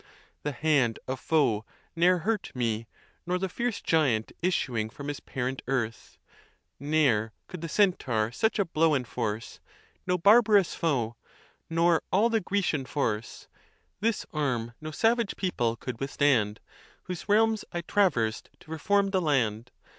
The 0.41 0.51
hand 0.51 0.97
of 1.07 1.19
foe 1.19 1.63
ne'er 1.95 2.17
hurt 2.25 2.51
me, 2.55 2.87
nor 3.27 3.37
the 3.37 3.47
fierce 3.47 3.83
Giant 3.83 4.31
issuing 4.41 4.89
from 4.89 5.09
his 5.09 5.19
parent 5.19 5.61
earth, 5.67 6.17
Ne'er 6.79 7.33
could 7.45 7.61
the 7.61 7.69
Centaur 7.69 8.31
such 8.31 8.57
a 8.57 8.65
blow 8.65 8.95
enforce, 8.95 9.59
No 10.07 10.17
barbarous 10.17 10.73
foe, 10.73 11.17
nor 11.69 12.01
all 12.11 12.31
the 12.31 12.41
Grecian 12.41 12.85
force; 12.85 13.47
This 13.99 14.25
arm 14.33 14.73
no 14.81 14.89
savage 14.89 15.35
people 15.35 15.75
could 15.75 15.99
withstand, 15.99 16.61
Whose 17.03 17.29
realms 17.29 17.63
I 17.71 17.81
traversed 17.81 18.49
to 18.61 18.71
reform 18.71 19.11
the 19.11 19.21
land. 19.21 19.69